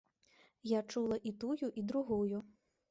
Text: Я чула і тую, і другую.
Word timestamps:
Я 0.71 0.79
чула 0.89 1.19
і 1.31 1.35
тую, 1.45 1.71
і 1.79 1.87
другую. 1.91 2.45